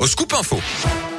[0.00, 1.09] au Scoop Info.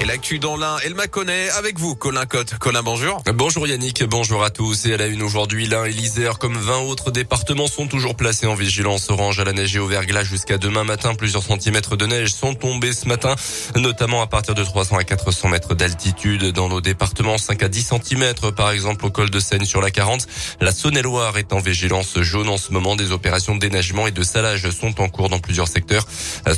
[0.00, 2.58] Et l'actu dans l'un, elle m'a connaît avec vous, Colin Cotte.
[2.58, 3.22] Colin, bonjour.
[3.32, 4.86] Bonjour Yannick, bonjour à tous.
[4.86, 8.46] Et à la une aujourd'hui, l'un et l'Isère, comme 20 autres départements, sont toujours placés
[8.48, 11.14] en vigilance orange à la neige et au verglas jusqu'à demain matin.
[11.14, 13.36] Plusieurs centimètres de neige sont tombés ce matin,
[13.76, 17.38] notamment à partir de 300 à 400 mètres d'altitude dans nos départements.
[17.38, 20.26] 5 à 10 centimètres, par exemple, au col de Seine sur la 40.
[20.60, 22.96] La Saône-et-Loire est en vigilance jaune en ce moment.
[22.96, 26.04] Des opérations de déneigement et de salage sont en cours dans plusieurs secteurs.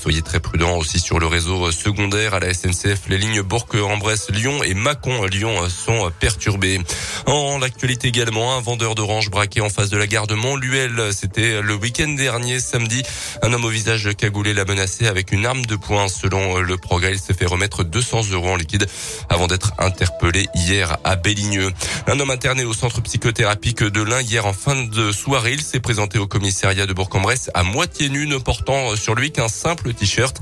[0.00, 3.08] Soyez très prudents aussi sur le réseau secondaire à la SNCF.
[3.26, 6.80] Lignes Bourg-en-Bresse, Lyon et Mâcon-Lyon sont perturbés.
[7.26, 11.12] En l'actualité également, un vendeur d'orange braqué en face de la gare de Montluel.
[11.12, 13.02] C'était le week-end dernier, samedi.
[13.42, 16.08] Un homme au visage cagoulé l'a menacé avec une arme de poing.
[16.08, 18.86] Selon le progrès, il s'est fait remettre 200 euros en liquide
[19.28, 21.72] avant d'être interpellé hier à Béligneux.
[22.06, 25.54] Un homme interné au centre psychothérapique de l'Ain hier en fin de soirée.
[25.54, 29.48] Il s'est présenté au commissariat de Bourg-en-Bresse à moitié nu, ne portant sur lui qu'un
[29.48, 30.36] simple t-shirt.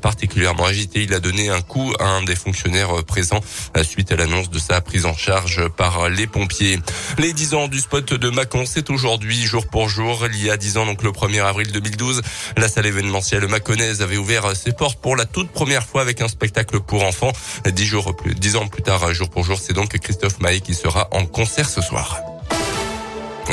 [0.00, 3.40] Particulièrement agité, il a donné un coup à un des fonctionnaires présents
[3.82, 6.78] suite à l'annonce de sa prise en charge par les pompiers.
[7.18, 10.26] Les 10 ans du spot de Macon, c'est aujourd'hui jour pour jour.
[10.32, 12.22] Il y a 10 ans, donc le 1er avril 2012,
[12.56, 16.28] la salle événementielle maconnaise avait ouvert ses portes pour la toute première fois avec un
[16.28, 17.32] spectacle pour enfants.
[17.66, 20.74] 10 jours plus, 10 ans plus tard, jour pour jour, c'est donc Christophe Maé qui
[20.74, 22.29] sera en concert ce soir.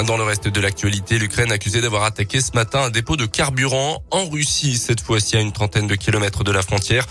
[0.06, 4.04] Dans le reste de l'actualité, l'Ukraine accusée d'avoir attaqué ce matin un dépôt de carburant
[4.12, 7.06] en Russie, cette fois-ci à une trentaine de kilomètres de la frontière.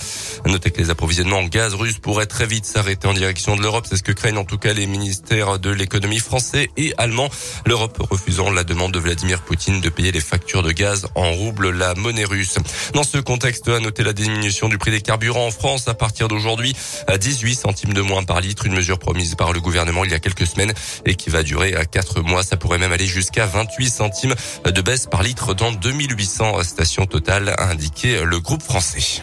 [0.47, 3.87] Notez que les approvisionnements en gaz russe pourraient très vite s'arrêter en direction de l'Europe.
[3.89, 7.29] C'est ce que craignent en tout cas les ministères de l'économie français et allemand.
[7.67, 11.70] L'Europe refusant la demande de Vladimir Poutine de payer les factures de gaz en rouble,
[11.70, 12.57] la monnaie russe.
[12.95, 16.29] Dans ce contexte, à noter la diminution du prix des carburants en France à partir
[16.29, 16.75] d'aujourd'hui
[17.09, 20.14] à 18 centimes de moins par litre, une mesure promise par le gouvernement il y
[20.14, 20.73] a quelques semaines
[21.05, 22.45] et qui va durer à 4 mois.
[22.45, 27.55] Ça pourrait même aller jusqu'à 28 centimes de baisse par litre dans 2800 stations totales,
[27.56, 29.22] a indiqué le groupe français.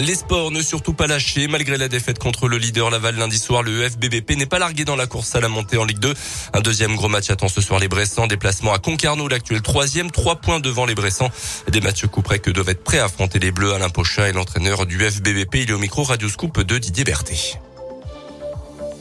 [0.00, 1.48] Les sports ne surtout pas lâchés.
[1.48, 4.94] Malgré la défaite contre le leader Laval lundi soir, le FBBP n'est pas largué dans
[4.94, 6.14] la course à la montée en Ligue 2.
[6.52, 8.28] Un deuxième gros match attend ce soir les Bressans.
[8.28, 11.30] Déplacement à Concarneau, l'actuel troisième, trois points devant les Bressans.
[11.68, 13.72] Des matchs couperets que doivent être prêts à affronter les Bleus.
[13.72, 15.56] Alain Pochin et l'entraîneur du FBBP.
[15.56, 17.58] Il est au micro Radio Scoop de Didier Berthet.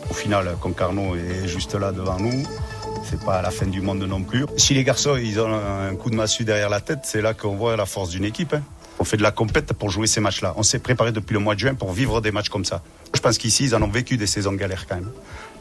[0.09, 2.43] Au final, Concarneau est juste là devant nous
[3.03, 4.45] c'est pas la fin du monde non plus.
[4.57, 7.55] Si les garçons ils ont un coup de massue derrière la tête, c'est là qu'on
[7.55, 8.53] voit la force d'une équipe.
[8.53, 8.61] Hein.
[8.99, 10.53] On fait de la compète pour jouer ces matchs-là.
[10.57, 12.81] On s'est préparé depuis le mois de juin pour vivre des matchs comme ça.
[13.13, 15.11] Je pense qu'ici, ils en ont vécu des saisons galères quand même.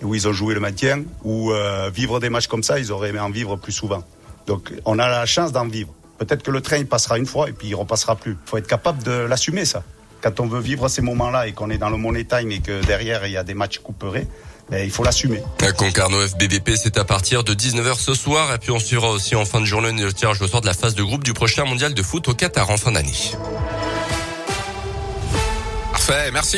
[0.02, 3.10] Où ils ont joué le maintien, où euh, vivre des matchs comme ça, ils auraient
[3.10, 4.03] aimé en vivre plus souvent.
[4.47, 5.92] Donc on a la chance d'en vivre.
[6.18, 8.32] Peut-être que le train il passera une fois et puis il repassera plus.
[8.32, 9.82] Il faut être capable de l'assumer ça.
[10.22, 12.84] Quand on veut vivre ces moments-là et qu'on est dans le money time et que
[12.86, 14.26] derrière il y a des matchs couperés,
[14.71, 15.43] ben, il faut l'assumer.
[15.77, 18.53] Concarneau FBBP, c'est à partir de 19h ce soir.
[18.54, 20.75] Et puis on suivra aussi en fin de journée le tirage au sort de la
[20.75, 23.12] phase de groupe du prochain mondial de foot au Qatar en fin d'année.
[25.93, 26.54] Parfait, merci.